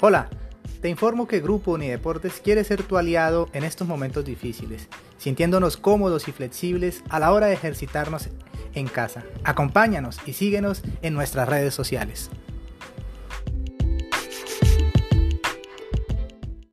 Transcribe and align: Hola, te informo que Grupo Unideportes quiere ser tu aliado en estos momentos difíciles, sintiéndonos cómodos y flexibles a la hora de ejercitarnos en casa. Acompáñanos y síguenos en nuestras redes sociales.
Hola, 0.00 0.28
te 0.80 0.88
informo 0.88 1.26
que 1.26 1.40
Grupo 1.40 1.72
Unideportes 1.72 2.40
quiere 2.40 2.62
ser 2.62 2.84
tu 2.84 2.98
aliado 2.98 3.48
en 3.52 3.64
estos 3.64 3.88
momentos 3.88 4.24
difíciles, 4.24 4.86
sintiéndonos 5.16 5.76
cómodos 5.76 6.28
y 6.28 6.32
flexibles 6.32 7.02
a 7.08 7.18
la 7.18 7.32
hora 7.32 7.48
de 7.48 7.54
ejercitarnos 7.54 8.28
en 8.74 8.86
casa. 8.86 9.24
Acompáñanos 9.42 10.20
y 10.24 10.34
síguenos 10.34 10.82
en 11.02 11.14
nuestras 11.14 11.48
redes 11.48 11.74
sociales. 11.74 12.30